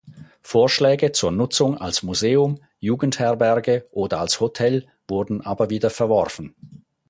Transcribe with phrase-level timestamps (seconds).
[0.41, 6.55] Vorschläge zur Nutzung als Museum, Jugendherberge oder als Hotel wurden aber wieder verworfen.